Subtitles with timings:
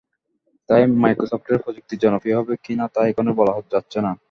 [0.69, 4.11] তবে মাইক্রোসফটের প্রযুক্তি জনপ্রিয় হবে কি না তা এখনই বলা যাচ্ছে না।